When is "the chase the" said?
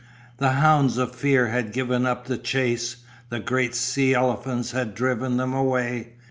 2.25-3.39